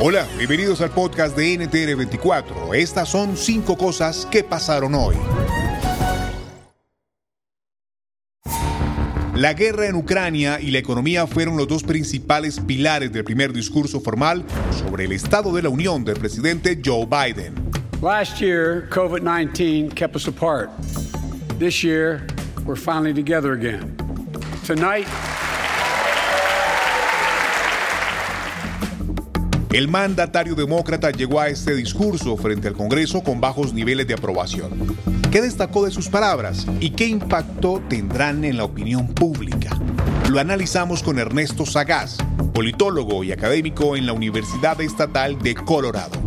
Hola, 0.00 0.26
bienvenidos 0.36 0.80
al 0.80 0.90
podcast 0.90 1.36
de 1.36 1.58
NTR24. 1.58 2.74
Estas 2.74 3.08
son 3.08 3.36
cinco 3.36 3.76
cosas 3.76 4.26
que 4.30 4.42
pasaron 4.42 4.94
hoy. 4.94 5.16
La 9.34 9.54
guerra 9.54 9.86
en 9.86 9.96
Ucrania 9.96 10.60
y 10.60 10.70
la 10.70 10.78
economía 10.78 11.26
fueron 11.26 11.56
los 11.56 11.66
dos 11.66 11.82
principales 11.82 12.60
pilares 12.60 13.12
del 13.12 13.24
primer 13.24 13.52
discurso 13.52 14.00
formal 14.00 14.44
sobre 14.70 15.06
el 15.06 15.12
estado 15.12 15.52
de 15.52 15.62
la 15.62 15.68
Unión 15.68 16.04
del 16.04 16.16
presidente 16.18 16.80
Joe 16.84 17.06
Biden. 17.06 17.54
Last 18.02 18.40
year, 18.40 18.88
COVID 18.90 19.22
19 19.22 19.90
kept 19.94 20.16
us 20.16 20.28
apart. 20.28 20.70
This 21.58 21.82
year, 21.82 22.26
we're 22.66 22.76
finally 22.76 23.14
together 23.14 23.52
again. 23.52 23.96
Tonight, 24.66 25.06
El 29.72 29.88
mandatario 29.88 30.54
demócrata 30.54 31.10
llegó 31.12 31.40
a 31.40 31.48
este 31.48 31.74
discurso 31.74 32.36
frente 32.36 32.68
al 32.68 32.74
Congreso 32.74 33.22
con 33.22 33.40
bajos 33.40 33.72
niveles 33.72 34.06
de 34.06 34.12
aprobación. 34.12 34.98
¿Qué 35.30 35.40
destacó 35.40 35.86
de 35.86 35.90
sus 35.90 36.10
palabras 36.10 36.66
y 36.78 36.90
qué 36.90 37.06
impacto 37.06 37.82
tendrán 37.88 38.44
en 38.44 38.58
la 38.58 38.64
opinión 38.64 39.08
pública? 39.14 39.70
Lo 40.28 40.40
analizamos 40.40 41.02
con 41.02 41.18
Ernesto 41.18 41.64
Sagaz, 41.64 42.18
politólogo 42.52 43.24
y 43.24 43.32
académico 43.32 43.96
en 43.96 44.04
la 44.04 44.12
Universidad 44.12 44.78
Estatal 44.82 45.38
de 45.38 45.54
Colorado. 45.54 46.20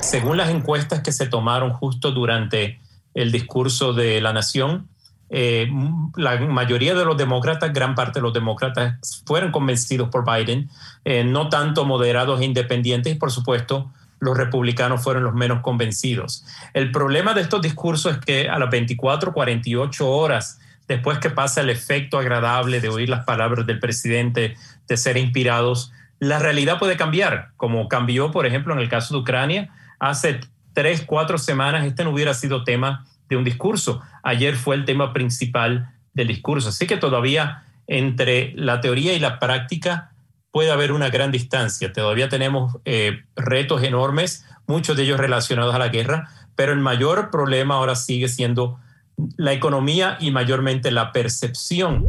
Según 0.00 0.36
las 0.36 0.50
encuestas 0.50 1.00
que 1.00 1.10
se 1.10 1.26
tomaron 1.26 1.72
justo 1.72 2.12
durante 2.12 2.78
el 3.14 3.32
discurso 3.32 3.92
de 3.92 4.20
la 4.20 4.32
nación, 4.32 4.86
eh, 5.30 5.68
la 6.16 6.38
mayoría 6.40 6.94
de 6.94 7.04
los 7.04 7.16
demócratas, 7.16 7.72
gran 7.72 7.94
parte 7.94 8.18
de 8.18 8.22
los 8.22 8.32
demócratas, 8.32 9.22
fueron 9.26 9.50
convencidos 9.50 10.08
por 10.08 10.24
Biden, 10.24 10.70
eh, 11.04 11.24
no 11.24 11.48
tanto 11.48 11.84
moderados 11.84 12.40
e 12.40 12.44
independientes, 12.44 13.14
y 13.14 13.16
por 13.16 13.30
supuesto 13.30 13.90
los 14.20 14.36
republicanos 14.36 15.02
fueron 15.02 15.22
los 15.22 15.34
menos 15.34 15.60
convencidos. 15.60 16.44
El 16.74 16.90
problema 16.90 17.34
de 17.34 17.42
estos 17.42 17.62
discursos 17.62 18.16
es 18.16 18.18
que 18.18 18.48
a 18.48 18.58
las 18.58 18.70
24, 18.70 19.32
48 19.32 20.08
horas 20.08 20.60
después 20.88 21.18
que 21.18 21.30
pasa 21.30 21.60
el 21.60 21.70
efecto 21.70 22.18
agradable 22.18 22.80
de 22.80 22.88
oír 22.88 23.08
las 23.10 23.24
palabras 23.24 23.66
del 23.66 23.78
presidente, 23.78 24.56
de 24.88 24.96
ser 24.96 25.18
inspirados, 25.18 25.92
la 26.18 26.38
realidad 26.38 26.78
puede 26.78 26.96
cambiar, 26.96 27.50
como 27.56 27.88
cambió, 27.88 28.32
por 28.32 28.46
ejemplo, 28.46 28.72
en 28.72 28.80
el 28.80 28.88
caso 28.88 29.14
de 29.14 29.20
Ucrania. 29.20 29.70
Hace 30.00 30.40
tres, 30.72 31.04
cuatro 31.06 31.38
semanas 31.38 31.84
este 31.84 32.02
no 32.02 32.10
hubiera 32.10 32.34
sido 32.34 32.64
tema 32.64 33.06
de 33.28 33.36
un 33.36 33.44
discurso. 33.44 34.00
Ayer 34.22 34.56
fue 34.56 34.76
el 34.76 34.84
tema 34.84 35.12
principal 35.12 35.94
del 36.14 36.28
discurso. 36.28 36.70
Así 36.70 36.86
que 36.86 36.96
todavía 36.96 37.64
entre 37.86 38.52
la 38.54 38.80
teoría 38.80 39.14
y 39.14 39.18
la 39.18 39.38
práctica 39.38 40.12
puede 40.50 40.70
haber 40.70 40.92
una 40.92 41.10
gran 41.10 41.30
distancia. 41.30 41.92
Todavía 41.92 42.28
tenemos 42.28 42.76
eh, 42.84 43.22
retos 43.36 43.82
enormes, 43.82 44.44
muchos 44.66 44.96
de 44.96 45.04
ellos 45.04 45.18
relacionados 45.18 45.74
a 45.74 45.78
la 45.78 45.88
guerra, 45.88 46.30
pero 46.54 46.72
el 46.72 46.80
mayor 46.80 47.30
problema 47.30 47.76
ahora 47.76 47.94
sigue 47.96 48.28
siendo 48.28 48.78
la 49.36 49.52
economía 49.52 50.16
y 50.20 50.30
mayormente 50.30 50.90
la 50.90 51.12
percepción. 51.12 52.04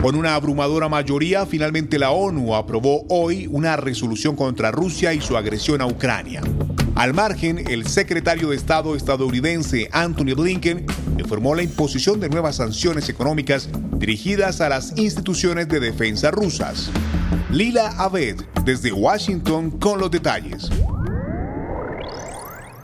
Con 0.00 0.16
una 0.16 0.34
abrumadora 0.34 0.88
mayoría, 0.88 1.46
finalmente 1.46 1.98
la 1.98 2.10
ONU 2.10 2.54
aprobó 2.54 3.06
hoy 3.08 3.46
una 3.50 3.76
resolución 3.76 4.36
contra 4.36 4.70
Rusia 4.70 5.14
y 5.14 5.20
su 5.20 5.36
agresión 5.36 5.80
a 5.80 5.86
Ucrania. 5.86 6.42
Al 6.94 7.12
margen, 7.12 7.66
el 7.68 7.88
secretario 7.88 8.50
de 8.50 8.56
Estado 8.56 8.94
estadounidense 8.94 9.88
Anthony 9.90 10.36
Blinken 10.36 10.86
informó 11.18 11.56
la 11.56 11.64
imposición 11.64 12.20
de 12.20 12.28
nuevas 12.28 12.56
sanciones 12.56 13.08
económicas 13.08 13.68
dirigidas 13.94 14.60
a 14.60 14.68
las 14.68 14.96
instituciones 14.96 15.68
de 15.68 15.80
defensa 15.80 16.30
rusas. 16.30 16.90
Lila 17.50 17.88
Abed, 17.98 18.36
desde 18.64 18.92
Washington, 18.92 19.72
con 19.72 19.98
los 19.98 20.10
detalles. 20.12 20.70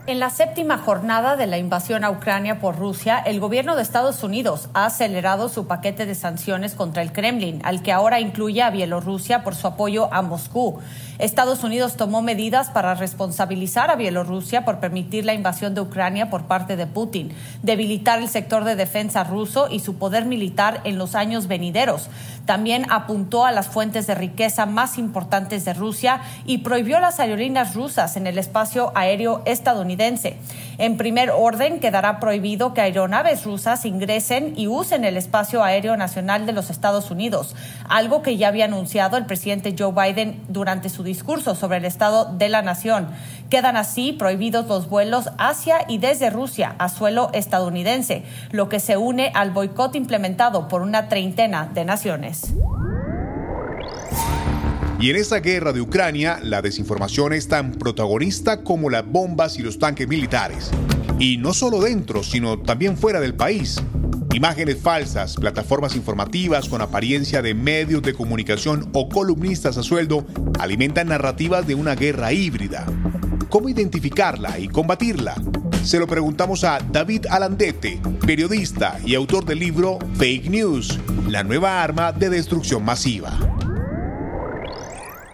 En 0.07 0.19
la 0.19 0.31
séptima 0.31 0.79
jornada 0.79 1.35
de 1.35 1.45
la 1.45 1.59
invasión 1.59 2.03
a 2.03 2.09
Ucrania 2.09 2.59
por 2.59 2.75
Rusia, 2.75 3.19
el 3.19 3.39
gobierno 3.39 3.75
de 3.75 3.83
Estados 3.83 4.23
Unidos 4.23 4.67
ha 4.73 4.87
acelerado 4.87 5.47
su 5.47 5.67
paquete 5.67 6.07
de 6.07 6.15
sanciones 6.15 6.73
contra 6.73 7.03
el 7.03 7.11
Kremlin, 7.11 7.61
al 7.63 7.83
que 7.83 7.91
ahora 7.91 8.19
incluye 8.19 8.63
a 8.63 8.71
Bielorrusia 8.71 9.43
por 9.43 9.53
su 9.53 9.67
apoyo 9.67 10.11
a 10.11 10.23
Moscú. 10.23 10.79
Estados 11.19 11.63
Unidos 11.63 11.97
tomó 11.97 12.23
medidas 12.23 12.71
para 12.71 12.95
responsabilizar 12.95 13.91
a 13.91 13.95
Bielorrusia 13.95 14.65
por 14.65 14.79
permitir 14.79 15.23
la 15.23 15.35
invasión 15.35 15.75
de 15.75 15.81
Ucrania 15.81 16.31
por 16.31 16.45
parte 16.45 16.75
de 16.77 16.87
Putin, 16.87 17.31
debilitar 17.61 18.17
el 18.17 18.27
sector 18.27 18.63
de 18.63 18.75
defensa 18.75 19.23
ruso 19.23 19.67
y 19.69 19.81
su 19.81 19.97
poder 19.97 20.25
militar 20.25 20.81
en 20.83 20.97
los 20.97 21.13
años 21.13 21.45
venideros. 21.47 22.09
También 22.47 22.87
apuntó 22.89 23.45
a 23.45 23.51
las 23.51 23.67
fuentes 23.67 24.07
de 24.07 24.15
riqueza 24.15 24.65
más 24.65 24.97
importantes 24.97 25.63
de 25.63 25.73
Rusia 25.75 26.21
y 26.47 26.57
prohibió 26.59 26.99
las 26.99 27.19
aerolíneas 27.19 27.75
rusas 27.75 28.17
en 28.17 28.25
el 28.25 28.39
espacio 28.39 28.91
aéreo 28.95 29.43
estadounidense. 29.45 29.91
En 30.77 30.97
primer 30.97 31.29
orden, 31.29 31.79
quedará 31.79 32.19
prohibido 32.19 32.73
que 32.73 32.81
aeronaves 32.81 33.45
rusas 33.45 33.85
ingresen 33.85 34.53
y 34.57 34.67
usen 34.67 35.05
el 35.05 35.15
espacio 35.15 35.63
aéreo 35.63 35.95
nacional 35.95 36.45
de 36.45 36.53
los 36.53 36.69
Estados 36.71 37.11
Unidos, 37.11 37.55
algo 37.87 38.23
que 38.23 38.37
ya 38.37 38.47
había 38.47 38.65
anunciado 38.65 39.17
el 39.17 39.27
presidente 39.27 39.75
Joe 39.77 39.93
Biden 39.93 40.41
durante 40.47 40.89
su 40.89 41.03
discurso 41.03 41.53
sobre 41.53 41.77
el 41.77 41.85
estado 41.85 42.25
de 42.25 42.49
la 42.49 42.63
nación. 42.63 43.09
Quedan 43.49 43.77
así 43.77 44.13
prohibidos 44.13 44.67
los 44.67 44.89
vuelos 44.89 45.29
hacia 45.37 45.85
y 45.87 45.99
desde 45.99 46.31
Rusia 46.31 46.75
a 46.79 46.89
suelo 46.89 47.29
estadounidense, 47.33 48.23
lo 48.51 48.67
que 48.67 48.79
se 48.79 48.97
une 48.97 49.31
al 49.35 49.51
boicot 49.51 49.95
implementado 49.95 50.67
por 50.67 50.81
una 50.81 51.09
treintena 51.09 51.69
de 51.73 51.85
naciones. 51.85 52.53
Y 55.01 55.09
en 55.09 55.15
esta 55.15 55.39
guerra 55.39 55.73
de 55.73 55.81
Ucrania, 55.81 56.39
la 56.43 56.61
desinformación 56.61 57.33
es 57.33 57.47
tan 57.47 57.71
protagonista 57.71 58.63
como 58.63 58.91
las 58.91 59.03
bombas 59.03 59.57
y 59.57 59.63
los 59.63 59.79
tanques 59.79 60.07
militares. 60.07 60.69
Y 61.17 61.37
no 61.37 61.55
solo 61.55 61.81
dentro, 61.81 62.21
sino 62.21 62.59
también 62.59 62.95
fuera 62.95 63.19
del 63.19 63.33
país. 63.33 63.81
Imágenes 64.31 64.77
falsas, 64.79 65.37
plataformas 65.37 65.95
informativas 65.95 66.69
con 66.69 66.81
apariencia 66.81 67.41
de 67.41 67.55
medios 67.55 68.03
de 68.03 68.13
comunicación 68.13 68.91
o 68.93 69.09
columnistas 69.09 69.75
a 69.79 69.81
sueldo 69.81 70.23
alimentan 70.59 71.07
narrativas 71.07 71.65
de 71.65 71.73
una 71.73 71.95
guerra 71.95 72.31
híbrida. 72.31 72.85
¿Cómo 73.49 73.69
identificarla 73.69 74.59
y 74.59 74.67
combatirla? 74.67 75.33
Se 75.83 75.97
lo 75.97 76.05
preguntamos 76.05 76.63
a 76.63 76.77
David 76.77 77.25
Alandete, 77.27 77.99
periodista 78.27 78.99
y 79.03 79.15
autor 79.15 79.45
del 79.45 79.57
libro 79.57 79.97
Fake 80.13 80.47
News, 80.47 80.99
la 81.27 81.43
nueva 81.43 81.81
arma 81.81 82.11
de 82.11 82.29
destrucción 82.29 82.85
masiva. 82.85 83.50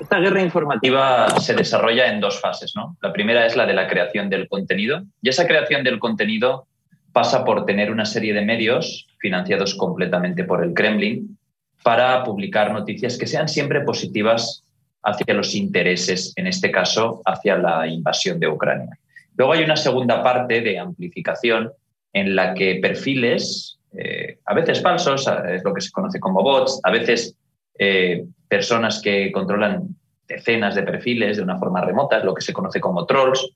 Esta 0.07 0.21
guerra 0.21 0.41
informativa 0.41 1.29
se 1.41 1.53
desarrolla 1.53 2.07
en 2.07 2.21
dos 2.21 2.39
fases. 2.39 2.73
¿no? 2.77 2.95
La 3.01 3.11
primera 3.11 3.45
es 3.45 3.57
la 3.57 3.65
de 3.65 3.73
la 3.73 3.89
creación 3.89 4.29
del 4.29 4.47
contenido 4.47 5.03
y 5.21 5.27
esa 5.27 5.45
creación 5.45 5.83
del 5.83 5.99
contenido 5.99 6.65
pasa 7.11 7.43
por 7.43 7.65
tener 7.65 7.91
una 7.91 8.05
serie 8.05 8.33
de 8.33 8.41
medios 8.41 9.05
financiados 9.19 9.75
completamente 9.75 10.45
por 10.45 10.63
el 10.63 10.73
Kremlin 10.73 11.37
para 11.83 12.23
publicar 12.23 12.71
noticias 12.71 13.17
que 13.17 13.27
sean 13.27 13.49
siempre 13.49 13.81
positivas 13.81 14.63
hacia 15.03 15.33
los 15.33 15.53
intereses, 15.53 16.31
en 16.37 16.47
este 16.47 16.71
caso, 16.71 17.21
hacia 17.25 17.57
la 17.57 17.85
invasión 17.85 18.39
de 18.39 18.47
Ucrania. 18.47 18.97
Luego 19.35 19.51
hay 19.51 19.65
una 19.65 19.75
segunda 19.75 20.23
parte 20.23 20.61
de 20.61 20.79
amplificación 20.79 21.73
en 22.13 22.33
la 22.33 22.53
que 22.53 22.79
perfiles, 22.81 23.77
eh, 23.91 24.39
a 24.45 24.53
veces 24.53 24.81
falsos, 24.81 25.29
es 25.49 25.65
lo 25.65 25.73
que 25.73 25.81
se 25.81 25.91
conoce 25.91 26.21
como 26.21 26.43
bots, 26.43 26.79
a 26.85 26.91
veces 26.91 27.35
eh, 27.77 28.23
personas 28.47 29.01
que 29.01 29.31
controlan 29.31 29.95
decenas 30.27 30.75
de 30.75 30.83
perfiles 30.83 31.37
de 31.37 31.43
una 31.43 31.57
forma 31.57 31.81
remota, 31.81 32.23
lo 32.23 32.33
que 32.33 32.41
se 32.41 32.53
conoce 32.53 32.79
como 32.79 33.05
trolls, 33.05 33.49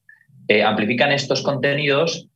eh, 0.47 0.63
amplifican 0.63 1.11
estos 1.11 1.41
contenidos 1.41 2.27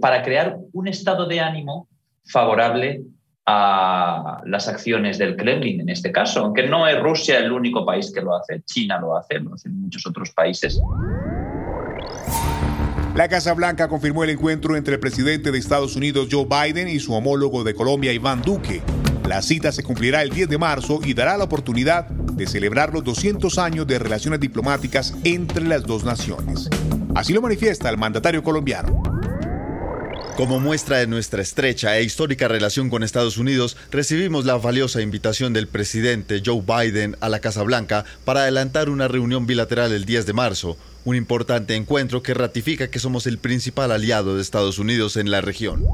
para 0.00 0.22
crear 0.24 0.56
un 0.72 0.88
estado 0.88 1.26
de 1.26 1.38
ánimo 1.38 1.86
favorable 2.24 3.02
a 3.46 4.40
las 4.44 4.68
acciones 4.68 5.18
del 5.18 5.36
Kremlin 5.36 5.80
en 5.80 5.88
este 5.88 6.12
caso, 6.12 6.40
aunque 6.40 6.68
no 6.68 6.86
es 6.86 7.00
Rusia 7.00 7.38
el 7.38 7.52
único 7.52 7.84
país 7.84 8.12
que 8.12 8.20
lo 8.20 8.34
hace, 8.34 8.62
China 8.62 8.98
lo 9.00 9.16
hace, 9.16 9.38
lo 9.40 9.54
hacen 9.54 9.80
muchos 9.80 10.06
otros 10.06 10.30
países. 10.30 10.80
La 13.14 13.28
Casa 13.28 13.54
Blanca 13.54 13.88
confirmó 13.88 14.22
el 14.22 14.30
encuentro 14.30 14.76
entre 14.76 14.94
el 14.94 15.00
presidente 15.00 15.50
de 15.50 15.58
Estados 15.58 15.96
Unidos 15.96 16.28
Joe 16.30 16.46
Biden 16.46 16.88
y 16.88 17.00
su 17.00 17.12
homólogo 17.12 17.64
de 17.64 17.74
Colombia 17.74 18.12
Iván 18.12 18.40
Duque. 18.42 18.82
La 19.30 19.42
cita 19.42 19.70
se 19.70 19.84
cumplirá 19.84 20.22
el 20.22 20.30
10 20.30 20.48
de 20.48 20.58
marzo 20.58 20.98
y 21.04 21.14
dará 21.14 21.36
la 21.36 21.44
oportunidad 21.44 22.08
de 22.08 22.48
celebrar 22.48 22.92
los 22.92 23.04
200 23.04 23.58
años 23.58 23.86
de 23.86 23.96
relaciones 23.96 24.40
diplomáticas 24.40 25.14
entre 25.22 25.64
las 25.68 25.84
dos 25.84 26.02
naciones. 26.02 26.68
Así 27.14 27.32
lo 27.32 27.40
manifiesta 27.40 27.88
el 27.90 27.96
mandatario 27.96 28.42
colombiano. 28.42 29.00
Como 30.36 30.58
muestra 30.58 30.96
de 30.98 31.06
nuestra 31.06 31.42
estrecha 31.42 31.96
e 31.96 32.02
histórica 32.02 32.48
relación 32.48 32.90
con 32.90 33.04
Estados 33.04 33.38
Unidos, 33.38 33.76
recibimos 33.92 34.46
la 34.46 34.56
valiosa 34.56 35.00
invitación 35.00 35.52
del 35.52 35.68
presidente 35.68 36.42
Joe 36.44 36.60
Biden 36.66 37.16
a 37.20 37.28
la 37.28 37.38
Casa 37.38 37.62
Blanca 37.62 38.04
para 38.24 38.40
adelantar 38.40 38.90
una 38.90 39.06
reunión 39.06 39.46
bilateral 39.46 39.92
el 39.92 40.06
10 40.06 40.26
de 40.26 40.32
marzo, 40.32 40.76
un 41.04 41.14
importante 41.14 41.76
encuentro 41.76 42.20
que 42.24 42.34
ratifica 42.34 42.90
que 42.90 42.98
somos 42.98 43.28
el 43.28 43.38
principal 43.38 43.92
aliado 43.92 44.34
de 44.34 44.42
Estados 44.42 44.80
Unidos 44.80 45.16
en 45.16 45.30
la 45.30 45.40
región. 45.40 45.84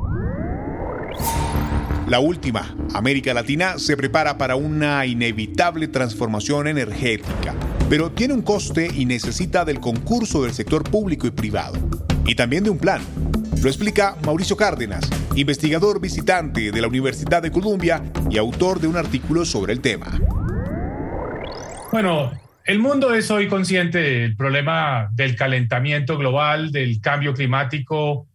La 2.06 2.20
última, 2.20 2.72
América 2.94 3.34
Latina 3.34 3.78
se 3.78 3.96
prepara 3.96 4.38
para 4.38 4.54
una 4.54 5.04
inevitable 5.06 5.88
transformación 5.88 6.68
energética, 6.68 7.56
pero 7.90 8.12
tiene 8.12 8.32
un 8.32 8.42
coste 8.42 8.88
y 8.94 9.04
necesita 9.06 9.64
del 9.64 9.80
concurso 9.80 10.44
del 10.44 10.52
sector 10.52 10.84
público 10.84 11.26
y 11.26 11.32
privado, 11.32 11.76
y 12.24 12.36
también 12.36 12.62
de 12.62 12.70
un 12.70 12.78
plan 12.78 13.02
lo 13.60 13.68
explica 13.68 14.16
Mauricio 14.24 14.56
Cárdenas, 14.56 15.10
investigador 15.34 16.00
visitante 16.00 16.70
de 16.70 16.80
la 16.80 16.86
Universidad 16.86 17.42
de 17.42 17.50
Columbia 17.50 18.00
y 18.30 18.38
autor 18.38 18.78
de 18.78 18.86
un 18.86 18.96
artículo 18.96 19.44
sobre 19.44 19.72
el 19.72 19.80
tema. 19.80 20.20
Bueno, 21.90 22.30
el 22.64 22.78
mundo 22.78 23.14
es 23.14 23.32
hoy 23.32 23.48
consciente 23.48 23.98
del 23.98 24.36
problema 24.36 25.08
del 25.12 25.34
calentamiento 25.34 26.16
global, 26.16 26.70
del 26.70 27.00
cambio 27.00 27.34
climático. 27.34 28.28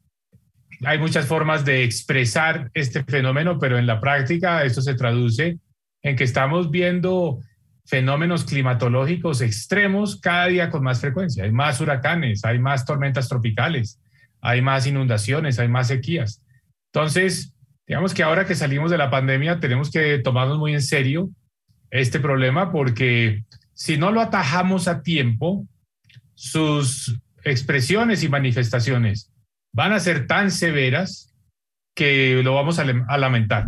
Hay 0.84 0.98
muchas 0.98 1.28
formas 1.28 1.64
de 1.64 1.84
expresar 1.84 2.72
este 2.74 3.04
fenómeno, 3.04 3.60
pero 3.60 3.78
en 3.78 3.86
la 3.86 4.00
práctica 4.00 4.64
esto 4.64 4.82
se 4.82 4.96
traduce 4.96 5.60
en 6.02 6.16
que 6.16 6.24
estamos 6.24 6.72
viendo 6.72 7.40
fenómenos 7.86 8.46
climatológicos 8.46 9.42
extremos 9.42 10.20
cada 10.20 10.48
día 10.48 10.70
con 10.70 10.84
más 10.84 11.02
frecuencia. 11.02 11.44
Hay 11.44 11.52
más 11.52 11.80
huracanes, 11.82 12.44
hay 12.46 12.58
más 12.58 12.86
tormentas 12.86 13.30
tropicales, 13.30 14.00
hay 14.42 14.62
más 14.62 14.88
inundaciones, 14.88 15.60
hay 15.60 15.68
más 15.68 15.90
sequías. 15.90 16.44
Entonces, 16.94 17.54
digamos 17.86 18.14
que 18.14 18.24
ahora 18.24 18.46
que 18.46 18.56
salimos 18.56 18.90
de 18.90 18.98
la 18.98 19.12
pandemia 19.12 19.60
tenemos 19.60 19.92
que 19.92 20.18
tomarnos 20.20 20.58
muy 20.58 20.74
en 20.74 20.82
serio 20.82 21.30
este 21.92 22.20
problema 22.20 22.72
porque 22.72 23.44
si 23.74 23.98
no 23.98 24.12
lo 24.12 24.22
atajamos 24.22 24.88
a 24.88 25.02
tiempo, 25.04 25.68
sus 26.34 27.20
expresiones 27.44 28.24
y 28.24 28.30
manifestaciones 28.30 29.31
van 29.74 29.94
a 29.94 30.00
ser 30.00 30.28
tan 30.28 30.52
severas 30.52 31.34
que 31.96 32.42
lo 32.44 32.56
vamos 32.56 32.80
a, 32.80 32.86
lamentar. 33.18 33.68